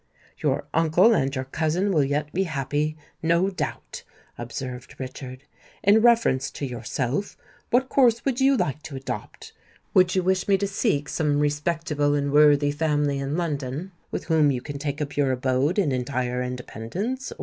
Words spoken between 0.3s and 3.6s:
"Your uncle and your cousin will yet be happy—no